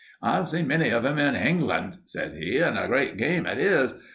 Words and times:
"I've 0.23 0.49
seen 0.49 0.65
many 0.67 0.89
of 0.89 1.03
them 1.03 1.19
in 1.19 1.35
Hengland," 1.35 1.99
said 2.07 2.33
he, 2.35 2.57
"and 2.57 2.75
a 2.75 2.87
great 2.87 3.17
game 3.17 3.45
it 3.45 3.59
is. 3.59 3.93